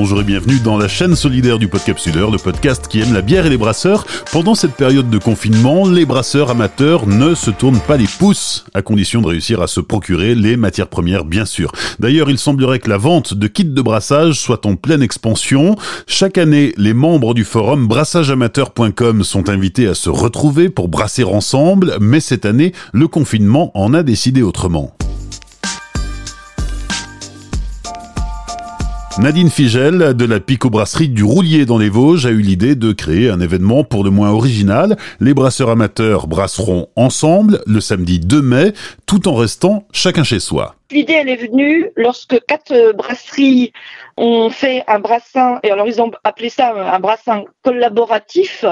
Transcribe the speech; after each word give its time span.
Bonjour 0.00 0.20
et 0.20 0.24
bienvenue 0.24 0.60
dans 0.60 0.78
la 0.78 0.86
chaîne 0.86 1.16
solidaire 1.16 1.58
du 1.58 1.66
Podcapsuleur, 1.66 2.30
le 2.30 2.38
podcast 2.38 2.86
qui 2.86 3.00
aime 3.00 3.12
la 3.12 3.20
bière 3.20 3.46
et 3.46 3.50
les 3.50 3.56
brasseurs. 3.56 4.06
Pendant 4.30 4.54
cette 4.54 4.74
période 4.74 5.10
de 5.10 5.18
confinement, 5.18 5.88
les 5.88 6.06
brasseurs 6.06 6.50
amateurs 6.50 7.08
ne 7.08 7.34
se 7.34 7.50
tournent 7.50 7.80
pas 7.80 7.96
les 7.96 8.06
pouces, 8.06 8.64
à 8.74 8.82
condition 8.82 9.20
de 9.20 9.26
réussir 9.26 9.60
à 9.60 9.66
se 9.66 9.80
procurer 9.80 10.36
les 10.36 10.56
matières 10.56 10.86
premières, 10.86 11.24
bien 11.24 11.44
sûr. 11.44 11.72
D'ailleurs, 11.98 12.30
il 12.30 12.38
semblerait 12.38 12.78
que 12.78 12.88
la 12.88 12.96
vente 12.96 13.34
de 13.34 13.48
kits 13.48 13.64
de 13.64 13.82
brassage 13.82 14.38
soit 14.38 14.66
en 14.66 14.76
pleine 14.76 15.02
expansion. 15.02 15.74
Chaque 16.06 16.38
année, 16.38 16.74
les 16.76 16.94
membres 16.94 17.34
du 17.34 17.42
forum 17.42 17.88
brassageamateur.com 17.88 19.24
sont 19.24 19.48
invités 19.48 19.88
à 19.88 19.94
se 19.94 20.10
retrouver 20.10 20.68
pour 20.68 20.86
brasser 20.86 21.24
ensemble, 21.24 21.96
mais 22.00 22.20
cette 22.20 22.46
année, 22.46 22.72
le 22.92 23.08
confinement 23.08 23.72
en 23.74 23.92
a 23.94 24.04
décidé 24.04 24.42
autrement. 24.42 24.94
Nadine 29.20 29.50
Figel 29.50 30.14
de 30.14 30.24
la 30.24 30.38
Pico-Brasserie 30.38 31.08
du 31.08 31.24
Roulier 31.24 31.66
dans 31.66 31.76
les 31.76 31.88
Vosges 31.88 32.24
a 32.24 32.30
eu 32.30 32.40
l'idée 32.40 32.76
de 32.76 32.92
créer 32.92 33.30
un 33.30 33.40
événement 33.40 33.82
pour 33.82 34.04
le 34.04 34.10
moins 34.10 34.30
original. 34.30 34.96
Les 35.18 35.34
brasseurs 35.34 35.70
amateurs 35.70 36.28
brasseront 36.28 36.86
ensemble 36.94 37.60
le 37.66 37.80
samedi 37.80 38.20
2 38.20 38.40
mai, 38.40 38.72
tout 39.06 39.26
en 39.26 39.34
restant 39.34 39.88
chacun 39.92 40.22
chez 40.22 40.38
soi. 40.38 40.76
L'idée, 40.92 41.14
elle 41.14 41.28
est 41.28 41.48
venue 41.48 41.90
lorsque 41.96 42.38
quatre 42.46 42.92
brasseries 42.92 43.72
ont 44.16 44.50
fait 44.50 44.84
un 44.86 45.00
brassin, 45.00 45.58
et 45.64 45.72
alors 45.72 45.88
ils 45.88 46.00
ont 46.00 46.12
appelé 46.22 46.48
ça 46.48 46.72
un 46.72 47.00
brassin 47.00 47.44
collaboratif, 47.64 48.64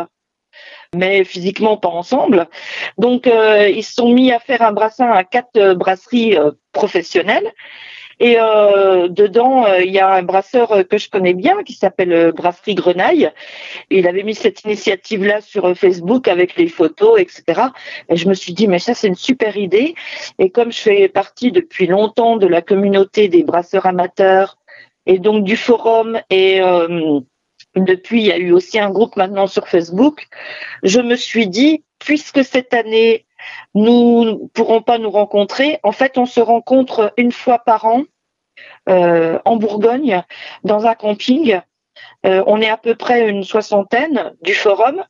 mais 0.95 1.25
physiquement 1.25 1.77
pas 1.77 1.89
ensemble. 1.89 2.47
Donc 2.99 3.27
euh, 3.27 3.69
ils 3.69 3.83
se 3.83 3.95
sont 3.95 4.13
mis 4.13 4.31
à 4.31 4.39
faire 4.39 4.63
un 4.63 4.73
brassin 4.73 5.11
à 5.11 5.25
quatre 5.25 5.75
brasseries 5.75 6.37
euh, 6.37 6.53
professionnelles. 6.73 7.53
Et 8.19 8.37
euh, 8.39 9.09
dedans, 9.09 9.67
euh, 9.67 9.83
il 9.83 9.93
y 9.93 9.99
a 9.99 10.11
un 10.11 10.23
brasseur 10.23 10.73
euh, 10.73 10.83
que 10.83 10.97
je 10.97 11.11
connais 11.11 11.35
bien 11.35 11.63
qui 11.65 11.75
s'appelle 11.75 12.33
Brasserie 12.33 12.75
Grenaille. 12.75 13.31
Il 13.91 14.09
avait 14.09 14.23
mis 14.23 14.35
cette 14.35 14.65
initiative-là 14.65 15.43
sur 15.43 15.77
Facebook 15.77 16.27
avec 16.27 16.57
les 16.57 16.69
photos, 16.69 17.21
etc. 17.21 17.63
Et 18.09 18.17
je 18.17 18.29
me 18.29 18.35
suis 18.35 18.55
dit, 18.55 18.69
mais 18.69 18.79
ça, 18.79 18.95
c'est 18.95 19.09
une 19.09 19.17
super 19.17 19.57
idée. 19.59 19.95
Et 20.39 20.49
comme 20.51 20.73
je 20.73 20.81
fais 20.81 21.09
partie 21.09 21.53
depuis 21.53 21.87
longtemps 21.87 22.39
de 22.39 22.47
la 22.47 22.63
communauté 22.63 23.29
des 23.29 23.43
brasseurs 23.43 23.85
amateurs 23.85 24.57
et 25.05 25.19
donc 25.19 25.45
du 25.45 25.57
forum 25.57 26.19
et 26.31 26.61
depuis, 27.77 28.21
il 28.21 28.27
y 28.27 28.33
a 28.33 28.39
eu 28.39 28.53
aussi 28.53 28.79
un 28.79 28.91
groupe 28.91 29.17
maintenant 29.17 29.47
sur 29.47 29.69
Facebook. 29.69 30.27
Je 30.83 31.01
me 31.01 31.17
suis 31.17 31.47
dit, 31.47 31.85
puisque 31.99 32.43
cette 32.43 32.73
année, 32.73 33.26
nous 33.75 34.25
ne 34.25 34.35
pourrons 34.55 34.83
pas 34.83 34.99
nous 34.99 35.11
rencontrer. 35.11 35.79
En 35.83 35.93
fait, 35.93 36.19
on 36.19 36.27
se 36.27 36.41
rencontre 36.41 37.13
une 37.17 37.33
fois 37.33 37.59
par 37.59 37.85
an 37.85 38.03
euh, 38.89 39.39
en 39.45 39.57
Bourgogne, 39.57 40.23
dans 40.65 40.87
un 40.87 40.95
camping. 40.95 41.61
Euh, 42.25 42.43
on 42.47 42.61
est 42.61 42.69
à 42.69 42.77
peu 42.77 42.95
près 42.95 43.29
une 43.29 43.43
soixantaine 43.43 44.35
du 44.43 44.55
forum 44.55 45.03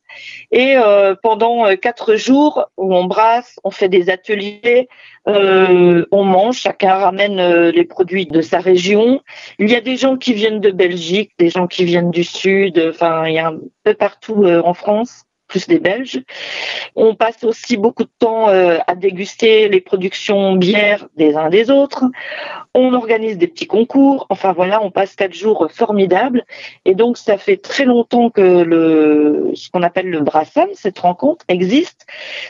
et 0.51 0.75
euh, 0.77 1.15
pendant 1.21 1.75
quatre 1.75 2.15
jours 2.15 2.69
où 2.77 2.95
on 2.95 3.05
brasse, 3.05 3.59
on 3.63 3.71
fait 3.71 3.89
des 3.89 4.09
ateliers, 4.09 4.87
on 5.25 6.23
mange, 6.23 6.59
chacun 6.59 6.95
ramène 6.95 7.69
les 7.69 7.83
produits 7.83 8.25
de 8.25 8.41
sa 8.41 8.59
région. 8.59 9.21
Il 9.59 9.69
y 9.69 9.75
a 9.75 9.81
des 9.81 9.97
gens 9.97 10.17
qui 10.17 10.33
viennent 10.33 10.61
de 10.61 10.71
Belgique, 10.71 11.33
des 11.37 11.49
gens 11.49 11.67
qui 11.67 11.85
viennent 11.85 12.11
du 12.11 12.23
sud, 12.23 12.81
enfin 12.89 13.27
il 13.27 13.33
y 13.33 13.39
a 13.39 13.49
un 13.49 13.59
peu 13.83 13.93
partout 13.93 14.45
en 14.45 14.73
France 14.73 15.26
plus 15.47 15.67
des 15.67 15.79
Belges. 15.79 16.21
On 16.95 17.15
passe 17.15 17.43
aussi 17.43 17.77
beaucoup 17.77 18.03
de 18.03 18.11
temps 18.19 18.49
euh, 18.49 18.77
à 18.87 18.95
déguster 18.95 19.69
les 19.69 19.81
productions 19.81 20.55
bières 20.55 21.07
des 21.15 21.35
uns 21.35 21.49
des 21.49 21.71
autres. 21.71 22.05
On 22.73 22.93
organise 22.93 23.37
des 23.37 23.47
petits 23.47 23.67
concours. 23.67 24.27
Enfin 24.29 24.53
voilà, 24.53 24.83
on 24.83 24.91
passe 24.91 25.15
quatre 25.15 25.33
jours 25.33 25.67
formidables. 25.71 26.43
Et 26.85 26.95
donc 26.95 27.17
ça 27.17 27.37
fait 27.37 27.57
très 27.57 27.85
longtemps 27.85 28.29
que 28.29 28.41
le 28.41 29.51
ce 29.53 29.69
qu'on 29.69 29.83
appelle 29.83 30.09
le 30.09 30.19
Brassan, 30.19 30.67
cette 30.73 30.99
rencontre, 30.99 31.45
existe. 31.47 32.05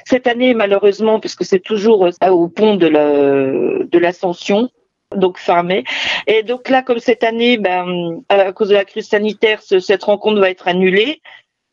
Cette 0.05 0.27
année, 0.27 0.53
malheureusement, 0.53 1.19
puisque 1.19 1.45
c'est 1.45 1.59
toujours 1.59 2.05
euh, 2.05 2.29
au 2.29 2.47
pont 2.47 2.75
de 2.75 2.87
de 2.87 3.99
l'Ascension, 3.99 4.69
donc 5.15 5.37
fin 5.37 5.63
mai. 5.63 5.83
Et 6.25 6.43
donc 6.43 6.69
là, 6.69 6.81
comme 6.81 6.99
cette 6.99 7.23
année, 7.23 7.57
ben, 7.57 8.21
à 8.29 8.51
cause 8.51 8.69
de 8.69 8.73
la 8.73 8.85
crise 8.85 9.07
sanitaire, 9.07 9.61
cette 9.61 10.03
rencontre 10.03 10.39
va 10.39 10.49
être 10.49 10.67
annulée 10.67 11.21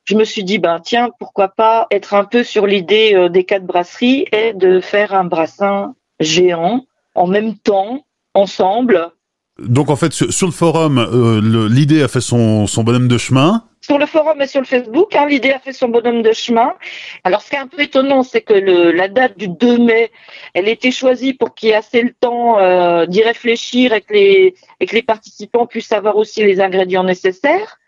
je 0.05 0.15
me 0.15 0.25
suis 0.25 0.45
dit, 0.45 0.59
ben 0.59 0.81
tiens, 0.81 1.11
pourquoi 1.19 1.49
pas 1.49 1.87
être 1.91 2.15
un 2.15 2.25
peu 2.25 2.45
sur 2.45 2.67
l'idée 2.67 3.15
euh, 3.15 3.29
des 3.29 3.45
quatre 3.45 3.65
brasseries 3.65 4.27
et 4.33 4.53
de 4.53 4.81
faire 4.81 5.15
un 5.15 5.25
brassin 5.25 5.95
géant 6.21 6.85
en 7.15 7.27
même 7.27 7.57
temps, 7.57 8.05
ensemble. 8.35 9.11
Donc 9.59 9.89
en 9.89 9.97
fait, 9.97 10.13
sur, 10.13 10.47
le 10.47 10.53
forum, 10.53 10.99
euh, 10.99 11.69
l'idée 11.69 12.03
a 12.03 12.09
fait 12.09 12.21
son, 12.21 12.67
son 12.67 12.83
bonhomme 12.83 13.07
de 13.07 13.19
chemin. 13.19 13.65
Sur 13.81 13.99
le 13.99 14.07
forum 14.07 14.41
et 14.41 14.47
sur 14.47 14.61
le 14.61 14.67
Facebook, 14.67 15.15
hein, 15.15 15.27
l'idée 15.27 15.53
a 15.53 15.61
fait 15.61 15.73
son 15.73 15.89
bonhomme 15.89 16.23
de 16.23 16.33
chemin. 16.33 16.75
Alors 17.23 17.43
ce 17.43 17.51
qui 17.51 17.57
est 17.57 17.61
un 17.61 17.69
peu 17.69 17.81
étonnant, 17.81 18.23
c'est 18.23 18.41
que 18.41 18.55
le, 18.55 18.91
la 18.91 19.09
date 19.09 19.39
du 19.39 19.47
2 19.47 19.79
mai, 19.79 20.11
elle 20.55 20.69
était 20.69 20.91
choisie 20.91 21.35
pour 21.35 21.55
qu'il 21.55 21.69
y 21.69 21.73
ait 21.73 21.77
assez 21.77 22.03
le 22.03 22.13
temps 22.19 22.59
euh, 22.59 23.07
d'y 23.07 23.23
réfléchir 23.23 23.93
et 23.93 24.01
que, 24.01 24.13
les, 24.13 24.55
et 24.81 24.87
que 24.87 24.95
les 24.95 25.03
participants 25.03 25.67
puissent 25.67 25.93
avoir 25.93 26.17
aussi 26.17 26.43
les 26.43 26.61
ingrédients 26.61 27.05
nécessaires. 27.05 27.79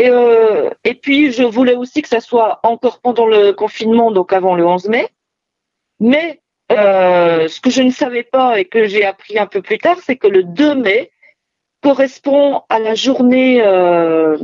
Et, 0.00 0.08
euh, 0.08 0.70
et 0.82 0.94
puis, 0.94 1.30
je 1.30 1.42
voulais 1.42 1.74
aussi 1.74 2.00
que 2.00 2.08
ça 2.08 2.20
soit 2.20 2.58
encore 2.62 3.00
pendant 3.00 3.26
le 3.26 3.52
confinement, 3.52 4.10
donc 4.10 4.32
avant 4.32 4.54
le 4.54 4.64
11 4.64 4.88
mai. 4.88 5.06
Mais 5.98 6.40
euh, 6.72 7.48
ce 7.48 7.60
que 7.60 7.68
je 7.68 7.82
ne 7.82 7.90
savais 7.90 8.22
pas 8.22 8.58
et 8.58 8.64
que 8.64 8.86
j'ai 8.86 9.04
appris 9.04 9.38
un 9.38 9.44
peu 9.44 9.60
plus 9.60 9.76
tard, 9.76 9.98
c'est 10.02 10.16
que 10.16 10.26
le 10.26 10.42
2 10.42 10.74
mai 10.74 11.10
correspond 11.82 12.62
à 12.70 12.78
la 12.78 12.94
journée, 12.94 13.60
euh, 13.62 14.38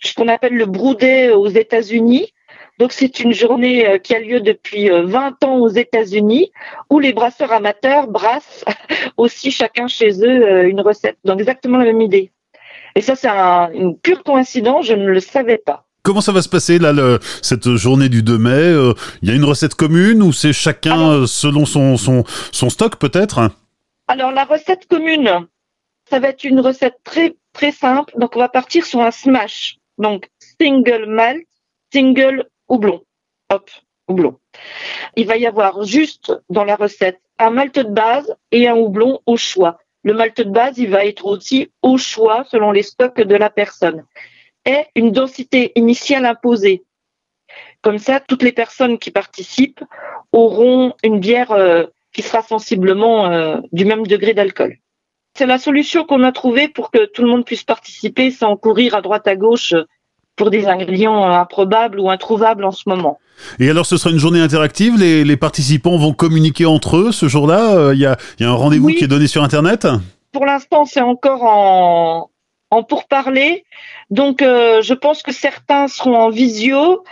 ce 0.00 0.14
qu'on 0.14 0.28
appelle 0.28 0.54
le 0.54 0.64
Broudet 0.64 1.32
aux 1.32 1.48
États-Unis. 1.48 2.32
Donc 2.78 2.92
c'est 2.92 3.20
une 3.20 3.34
journée 3.34 4.00
qui 4.02 4.14
a 4.14 4.20
lieu 4.20 4.40
depuis 4.40 4.88
20 4.88 5.44
euh, 5.44 5.46
ans 5.46 5.58
aux 5.58 5.68
États-Unis, 5.68 6.50
où 6.88 6.98
les 6.98 7.12
brasseurs 7.12 7.52
amateurs 7.52 8.06
brassent 8.06 8.64
aussi 9.18 9.50
chacun 9.50 9.86
chez 9.86 10.24
eux 10.24 10.64
une 10.64 10.80
recette. 10.80 11.18
Donc 11.24 11.40
exactement 11.40 11.76
la 11.76 11.84
même 11.84 12.00
idée. 12.00 12.32
Et 12.94 13.00
ça, 13.00 13.16
c'est 13.16 13.28
un, 13.28 13.70
une 13.72 13.98
pure 13.98 14.22
coïncidence, 14.22 14.86
je 14.86 14.94
ne 14.94 15.06
le 15.06 15.20
savais 15.20 15.58
pas. 15.58 15.84
Comment 16.02 16.20
ça 16.20 16.32
va 16.32 16.42
se 16.42 16.50
passer 16.50 16.78
là, 16.78 16.92
le, 16.92 17.18
cette 17.40 17.76
journée 17.76 18.10
du 18.10 18.22
2 18.22 18.36
mai 18.36 18.50
euh, 18.50 18.92
Il 19.22 19.30
y 19.30 19.32
a 19.32 19.34
une 19.34 19.44
recette 19.44 19.74
commune 19.74 20.22
ou 20.22 20.32
c'est 20.32 20.52
chacun 20.52 21.10
euh, 21.10 21.26
selon 21.26 21.64
son, 21.64 21.96
son, 21.96 22.24
son 22.52 22.68
stock 22.68 22.96
peut-être? 22.96 23.50
Alors 24.06 24.30
la 24.30 24.44
recette 24.44 24.86
commune, 24.86 25.48
ça 26.10 26.18
va 26.18 26.28
être 26.28 26.44
une 26.44 26.60
recette 26.60 26.98
très 27.04 27.34
très 27.54 27.72
simple. 27.72 28.12
Donc 28.18 28.36
on 28.36 28.40
va 28.40 28.50
partir 28.50 28.84
sur 28.84 29.00
un 29.00 29.10
smash. 29.10 29.78
Donc 29.96 30.28
single 30.60 31.06
malt, 31.06 31.46
single 31.90 32.50
houblon. 32.68 33.02
Hop, 33.48 33.70
houblon. 34.06 34.38
Il 35.16 35.26
va 35.26 35.38
y 35.38 35.46
avoir 35.46 35.84
juste 35.84 36.34
dans 36.50 36.64
la 36.64 36.76
recette 36.76 37.18
un 37.38 37.48
malt 37.48 37.74
de 37.74 37.82
base 37.88 38.34
et 38.52 38.68
un 38.68 38.74
houblon 38.74 39.20
au 39.24 39.38
choix. 39.38 39.78
Le 40.04 40.12
malt 40.12 40.40
de 40.40 40.50
base, 40.50 40.78
il 40.78 40.90
va 40.90 41.04
être 41.04 41.24
aussi 41.24 41.72
au 41.82 41.96
choix 41.96 42.44
selon 42.50 42.70
les 42.70 42.82
stocks 42.82 43.20
de 43.20 43.34
la 43.34 43.50
personne. 43.50 44.04
Et 44.66 44.84
une 44.94 45.10
densité 45.12 45.72
initiale 45.76 46.26
imposée. 46.26 46.84
Comme 47.82 47.98
ça, 47.98 48.20
toutes 48.20 48.42
les 48.42 48.52
personnes 48.52 48.98
qui 48.98 49.10
participent 49.10 49.82
auront 50.32 50.94
une 51.02 51.20
bière 51.20 51.52
euh, 51.52 51.84
qui 52.12 52.22
sera 52.22 52.42
sensiblement 52.42 53.30
euh, 53.30 53.58
du 53.72 53.84
même 53.84 54.06
degré 54.06 54.34
d'alcool. 54.34 54.76
C'est 55.36 55.46
la 55.46 55.58
solution 55.58 56.04
qu'on 56.04 56.22
a 56.22 56.32
trouvée 56.32 56.68
pour 56.68 56.90
que 56.90 57.06
tout 57.06 57.22
le 57.22 57.28
monde 57.28 57.44
puisse 57.44 57.64
participer 57.64 58.30
sans 58.30 58.56
courir 58.56 58.94
à 58.94 59.02
droite 59.02 59.26
à 59.26 59.36
gauche 59.36 59.74
pour 60.36 60.50
des 60.50 60.66
ingrédients 60.66 61.24
improbables 61.24 62.00
ou 62.00 62.10
introuvables 62.10 62.64
en 62.64 62.72
ce 62.72 62.88
moment. 62.88 63.18
Et 63.58 63.68
alors, 63.68 63.86
ce 63.86 63.96
sera 63.96 64.10
une 64.10 64.18
journée 64.18 64.40
interactive? 64.40 64.96
Les, 64.96 65.36
participants 65.36 65.96
vont 65.96 66.12
communiquer 66.12 66.66
entre 66.66 66.96
eux 66.96 67.12
ce 67.12 67.28
jour-là? 67.28 67.74
Euh, 67.76 67.94
il 67.94 68.00
y, 68.00 68.06
a, 68.06 68.16
un 68.40 68.52
rendez-vous 68.52 68.88
qui 68.88 69.04
est 69.04 69.08
donné 69.08 69.26
sur 69.26 69.42
Internet? 69.42 69.86
Pour 70.32 70.46
l'instant, 70.46 70.84
c'est 70.84 71.00
encore 71.00 71.42
en, 71.44 72.30
en 72.70 72.82
pourparler. 72.82 73.64
Donc, 74.10 74.42
euh, 74.42 74.82
je 74.82 74.94
pense 74.94 75.22
que 75.22 75.32
certains 75.32 75.88
seront 75.88 76.16
en 76.16 76.30
visio. 76.30 77.04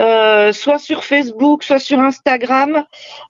Euh, 0.00 0.52
soit 0.52 0.78
sur 0.78 1.04
Facebook, 1.04 1.62
soit 1.62 1.78
sur 1.78 1.98
Instagram, 1.98 2.84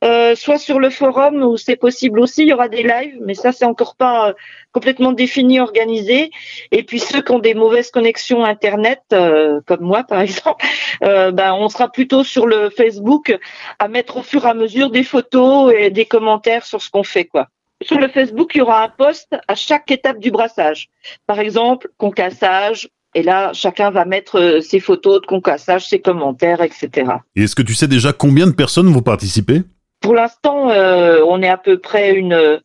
euh, 0.04 0.36
soit 0.36 0.58
sur 0.58 0.78
le 0.78 0.90
forum 0.90 1.42
où 1.42 1.56
c'est 1.56 1.76
possible 1.76 2.20
aussi. 2.20 2.42
Il 2.42 2.48
y 2.48 2.52
aura 2.52 2.68
des 2.68 2.84
lives, 2.84 3.18
mais 3.22 3.34
ça 3.34 3.50
c'est 3.50 3.64
encore 3.64 3.96
pas 3.96 4.28
euh, 4.28 4.32
complètement 4.72 5.12
défini, 5.12 5.58
organisé. 5.58 6.30
Et 6.70 6.84
puis 6.84 7.00
ceux 7.00 7.22
qui 7.22 7.32
ont 7.32 7.40
des 7.40 7.54
mauvaises 7.54 7.90
connexions 7.90 8.44
internet, 8.44 9.00
comme 9.10 9.80
moi 9.80 10.04
par 10.04 10.20
exemple, 10.20 10.64
ben 11.00 11.54
on 11.54 11.68
sera 11.68 11.90
plutôt 11.90 12.22
sur 12.22 12.46
le 12.46 12.70
Facebook 12.70 13.36
à 13.78 13.88
mettre 13.88 14.18
au 14.18 14.22
fur 14.22 14.46
et 14.46 14.50
à 14.50 14.54
mesure 14.54 14.90
des 14.90 15.02
photos 15.02 15.72
et 15.76 15.90
des 15.90 16.04
commentaires 16.04 16.64
sur 16.64 16.80
ce 16.80 16.90
qu'on 16.90 17.02
fait, 17.02 17.24
quoi. 17.24 17.48
Sur 17.82 17.98
le 17.98 18.08
Facebook, 18.08 18.54
il 18.54 18.58
y 18.58 18.60
aura 18.60 18.82
un 18.82 18.88
post 18.90 19.34
à 19.48 19.54
chaque 19.54 19.90
étape 19.90 20.18
du 20.18 20.30
brassage. 20.30 20.90
Par 21.26 21.40
exemple, 21.40 21.88
concassage, 21.96 22.90
et 23.14 23.22
là, 23.22 23.52
chacun 23.52 23.90
va 23.90 24.04
mettre 24.04 24.38
euh, 24.38 24.60
ses 24.60 24.80
photos 24.80 25.20
de 25.20 25.26
concassage, 25.26 25.88
ses 25.88 26.00
commentaires, 26.00 26.62
etc. 26.62 27.12
Et 27.36 27.44
est-ce 27.44 27.56
que 27.56 27.62
tu 27.62 27.74
sais 27.74 27.88
déjà 27.88 28.12
combien 28.12 28.46
de 28.46 28.52
personnes 28.52 28.92
vont 28.92 29.02
participer? 29.02 29.62
Pour 30.00 30.14
l'instant, 30.14 30.70
euh, 30.70 31.20
on 31.28 31.42
est 31.42 31.48
à 31.48 31.58
peu 31.58 31.78
près 31.78 32.14
une 32.14 32.60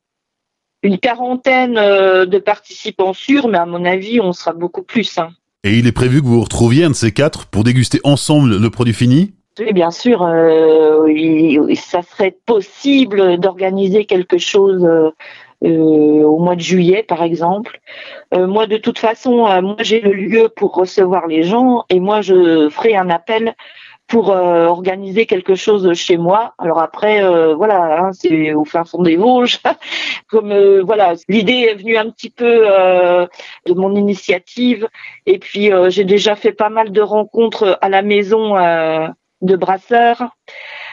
une 0.84 1.00
quarantaine 1.00 1.74
de 1.74 2.38
participants 2.38 3.14
sûrs, 3.14 3.48
mais 3.48 3.58
à 3.58 3.66
mon 3.66 3.86
avis, 3.86 4.22
on 4.22 4.34
sera 4.34 4.54
beaucoup 4.54 4.84
plus. 4.84 5.18
Hein. 5.18 5.30
Et 5.66 5.80
il 5.80 5.88
est 5.88 5.92
prévu 5.92 6.22
que 6.22 6.28
vous 6.28 6.36
vous 6.36 6.44
retrouviez 6.44 6.84
un 6.84 6.92
de 6.92 6.96
ces 6.96 7.12
quatre 7.12 7.48
pour 7.48 7.64
déguster 7.64 8.00
ensemble 8.04 8.58
le 8.58 8.70
produit 8.70 8.94
fini? 8.94 9.34
Oui, 9.60 9.74
bien 9.74 9.90
sûr, 9.90 10.22
euh, 10.22 11.74
ça 11.76 12.04
serait 12.04 12.38
possible 12.46 13.40
d'organiser 13.40 14.06
quelque 14.06 14.38
chose 14.38 14.84
euh, 14.84 15.10
euh, 15.10 15.12
au 15.62 16.40
mois 16.40 16.56
de 16.56 16.62
juillet, 16.62 17.04
par 17.04 17.24
exemple. 17.24 17.80
moi, 18.34 18.68
de 18.68 18.78
toute 18.78 19.00
façon, 19.00 19.48
moi 19.62 19.76
j'ai 19.80 20.02
le 20.02 20.14
lieu 20.14 20.50
pour 20.50 20.76
recevoir 20.76 21.28
les 21.28 21.44
gens 21.44 21.84
et 21.90 22.00
moi 22.00 22.22
je 22.22 22.70
ferai 22.70 22.96
un 22.96 23.10
appel 23.10 23.56
pour 24.08 24.30
organiser 24.30 25.26
quelque 25.26 25.56
chose 25.56 25.92
chez 25.94 26.18
moi. 26.18 26.54
Alors 26.60 26.80
après, 26.80 27.22
voilà, 27.56 28.00
hein, 28.00 28.12
c'est 28.14 28.54
au 28.54 28.66
fin 28.66 28.84
fond 28.84 29.02
des 29.02 29.16
Vosges. 29.16 29.60
Comme 30.30 30.54
voilà, 30.82 31.14
l'idée 31.28 31.70
est 31.72 31.76
venue 31.76 31.98
un 31.98 32.10
petit 32.12 32.30
peu 32.30 32.68
de 33.66 33.74
mon 33.74 33.96
initiative. 33.96 34.88
Et 35.26 35.40
puis 35.40 35.72
j'ai 35.88 36.04
déjà 36.04 36.36
fait 36.36 36.54
pas 36.54 36.70
mal 36.70 36.92
de 36.92 37.02
rencontres 37.02 37.80
à 37.82 37.90
la 37.90 38.02
maison 38.02 38.56
de 39.42 39.56
brasseurs. 39.56 40.30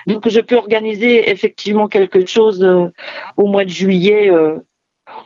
Donc 0.06 0.28
je 0.28 0.40
peux 0.40 0.56
organiser 0.56 1.30
effectivement 1.30 1.88
quelque 1.88 2.26
chose 2.26 2.62
euh, 2.62 2.86
au 3.36 3.46
mois 3.46 3.64
de 3.64 3.70
juillet 3.70 4.30
euh, 4.30 4.58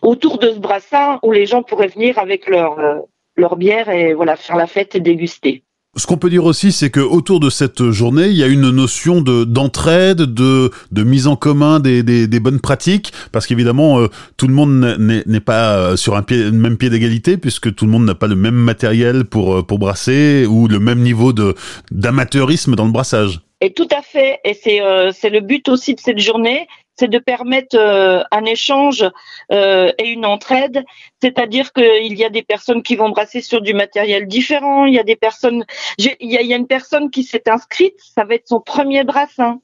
autour 0.03 0.39
de 0.39 0.51
ce 0.51 0.59
brassin 0.59 1.19
où 1.23 1.33
les 1.33 1.47
gens 1.47 1.63
pourraient 1.63 1.89
venir 1.89 2.19
avec 2.19 2.49
leur 2.49 2.79
euh, 2.79 2.99
leur 3.37 3.57
bière 3.57 3.89
et 3.89 4.15
voilà 4.15 4.37
faire 4.37 4.57
la 4.57 4.67
fête 4.67 4.95
et 4.95 5.01
déguster. 5.01 5.63
Ce 5.99 6.07
qu'on 6.07 6.19
peut 6.19 6.29
dire 6.29 6.45
aussi, 6.45 6.73
c'est 6.73 6.91
que 6.91 7.01
autour 7.01 7.41
de 7.41 7.49
cette 7.49 7.91
journée, 7.91 8.27
il 8.27 8.37
y 8.37 8.43
a 8.43 8.49
une 8.49 8.69
notion 8.69 9.23
de 9.23 9.45
d'entraide, 9.45 10.19
de 10.19 10.71
de 10.93 11.03
mise 11.05 11.27
en 11.27 11.37
commun 11.37 11.81
des 11.81 12.03
des, 12.03 12.41
bonnes 12.41 12.61
pratiques, 12.61 13.13
parce 13.33 13.47
qu'évidemment 13.47 14.07
tout 14.37 14.47
le 14.47 14.53
monde 14.53 14.97
n'est 14.99 15.41
pas 15.41 15.97
sur 15.97 16.15
un 16.15 16.23
pied 16.23 16.51
même 16.51 16.77
pied 16.77 16.91
d'égalité, 16.91 17.39
puisque 17.39 17.75
tout 17.75 17.87
le 17.87 17.91
monde 17.91 18.05
n'a 18.05 18.15
pas 18.15 18.27
le 18.27 18.37
même 18.37 18.55
matériel 18.55 19.25
pour 19.25 19.67
pour 19.67 19.79
brasser 19.79 20.45
ou 20.47 20.69
le 20.69 20.81
même 20.81 21.01
niveau 21.01 21.33
de 21.33 21.55
d'amateurisme 21.91 22.75
dans 22.75 22.85
le 22.85 22.93
brassage. 22.93 23.41
Et 23.67 23.73
tout 23.73 23.89
à 23.91 24.01
fait, 24.01 24.39
et 24.45 24.55
c'est 24.55 24.81
c'est 25.13 25.29
le 25.29 25.41
but 25.41 25.69
aussi 25.69 25.97
de 25.97 26.01
cette 26.01 26.21
journée, 26.21 26.69
c'est 26.99 27.09
de 27.09 27.19
permettre 27.19 27.77
euh, 27.77 28.23
un 28.31 28.45
échange 28.45 29.05
euh, 29.53 29.93
et 29.99 30.09
une 30.09 30.25
entraide. 30.25 30.85
C'est-à-dire 31.21 31.73
qu'il 31.73 32.15
y 32.15 32.25
a 32.25 32.31
des 32.31 32.43
personnes 32.43 32.83
qui 32.83 32.97
vont 32.97 33.11
brasser 33.11 33.41
sur 33.41 33.61
du 33.61 33.75
matériel 33.75 34.27
différent. 34.27 34.87
Il 34.87 34.95
y 34.95 34.99
a 34.99 35.03
des 35.03 35.17
personnes. 35.17 35.65
Il 35.99 36.15
y 36.21 36.47
y 36.47 36.53
a 36.55 36.57
une 36.57 36.67
personne 36.67 37.11
qui 37.11 37.23
s'est 37.23 37.49
inscrite. 37.49 37.97
Ça 37.99 38.25
va 38.25 38.35
être 38.35 38.49
son 38.49 38.61
premier 38.61 39.05
brassin. 39.05 39.61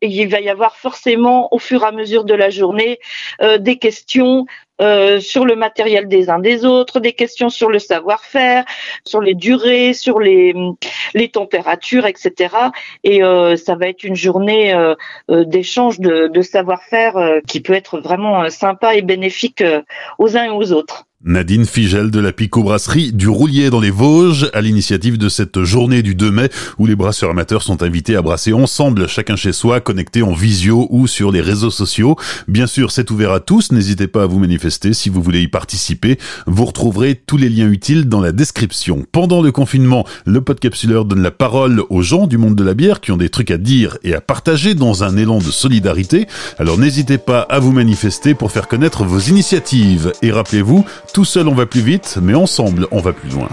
Et 0.00 0.08
il 0.08 0.28
va 0.28 0.40
y 0.40 0.48
avoir 0.48 0.76
forcément, 0.76 1.52
au 1.54 1.58
fur 1.58 1.82
et 1.82 1.86
à 1.86 1.92
mesure 1.92 2.24
de 2.24 2.34
la 2.34 2.50
journée, 2.50 2.98
euh, 3.42 3.58
des 3.58 3.78
questions 3.78 4.46
euh, 4.80 5.20
sur 5.20 5.44
le 5.46 5.56
matériel 5.56 6.06
des 6.08 6.28
uns 6.28 6.38
des 6.38 6.64
autres, 6.64 7.00
des 7.00 7.12
questions 7.12 7.48
sur 7.48 7.70
le 7.70 7.78
savoir-faire, 7.78 8.64
sur 9.04 9.20
les 9.20 9.34
durées, 9.34 9.94
sur 9.94 10.20
les, 10.20 10.54
températures, 11.32 12.06
etc. 12.06 12.54
Et 13.02 13.22
euh, 13.22 13.56
ça 13.56 13.74
va 13.74 13.88
être 13.88 14.04
une 14.04 14.14
journée 14.14 14.74
euh, 14.74 14.94
d'échange 15.44 15.98
de 15.98 16.42
savoir-faire 16.42 17.40
qui 17.46 17.60
peut 17.60 17.72
être 17.72 18.00
vraiment 18.00 18.48
sympa 18.50 18.94
et 18.94 19.02
bénéfique 19.02 19.64
aux 20.18 20.36
uns 20.36 20.44
et 20.44 20.50
aux 20.50 20.72
autres. 20.72 21.06
Nadine 21.24 21.64
Figel 21.64 22.10
de 22.10 22.20
la 22.20 22.30
Pico-Brasserie 22.30 23.10
du 23.10 23.28
Roulier 23.28 23.70
dans 23.70 23.80
les 23.80 23.90
Vosges, 23.90 24.50
à 24.52 24.60
l'initiative 24.60 25.16
de 25.16 25.30
cette 25.30 25.64
journée 25.64 26.02
du 26.02 26.14
2 26.14 26.30
mai 26.30 26.50
où 26.78 26.86
les 26.86 26.94
brasseurs 26.94 27.30
amateurs 27.30 27.62
sont 27.62 27.82
invités 27.82 28.16
à 28.16 28.22
brasser 28.22 28.52
ensemble, 28.52 29.08
chacun 29.08 29.34
chez 29.34 29.52
soi, 29.52 29.80
connectés 29.80 30.22
en 30.22 30.34
visio 30.34 30.86
ou 30.90 31.06
sur 31.06 31.32
les 31.32 31.40
réseaux 31.40 31.70
sociaux. 31.70 32.16
Bien 32.48 32.66
sûr, 32.66 32.92
c'est 32.92 33.10
ouvert 33.10 33.32
à 33.32 33.40
tous, 33.40 33.72
n'hésitez 33.72 34.08
pas 34.08 34.24
à 34.24 34.26
vous 34.26 34.38
manifester 34.38 34.92
si 34.92 35.08
vous 35.08 35.22
voulez 35.22 35.40
y 35.40 35.48
participer. 35.48 36.18
Vous 36.46 36.66
retrouverez 36.66 37.14
tous 37.14 37.38
les 37.38 37.48
liens 37.48 37.70
utiles 37.70 38.10
dans 38.10 38.20
la 38.20 38.32
description. 38.32 39.06
Pendant 39.10 39.40
le 39.40 39.52
confinement, 39.52 40.06
le 40.26 40.42
podcapsuleur 40.42 41.06
donne 41.06 41.22
la 41.22 41.30
parole 41.30 41.82
aux 41.88 42.02
gens 42.02 42.26
du 42.26 42.36
monde 42.36 42.56
de 42.56 42.64
la 42.64 42.74
bière 42.74 43.00
qui 43.00 43.10
ont 43.10 43.16
des 43.16 43.30
trucs 43.30 43.50
à 43.50 43.56
dire 43.56 43.96
et 44.04 44.14
à 44.14 44.20
partager 44.20 44.74
dans 44.74 45.02
un 45.02 45.16
élan 45.16 45.38
de 45.38 45.50
solidarité. 45.50 46.26
Alors 46.58 46.76
n'hésitez 46.76 47.16
pas 47.16 47.40
à 47.40 47.58
vous 47.58 47.72
manifester 47.72 48.34
pour 48.34 48.52
faire 48.52 48.68
connaître 48.68 49.02
vos 49.04 49.18
initiatives. 49.18 50.12
Et 50.20 50.30
rappelez-vous, 50.30 50.84
tout 51.16 51.24
seul 51.24 51.48
on 51.48 51.54
va 51.54 51.64
plus 51.64 51.80
vite, 51.80 52.18
mais 52.20 52.34
ensemble 52.34 52.86
on 52.90 53.00
va 53.00 53.14
plus 53.14 53.30
loin. 53.30 53.48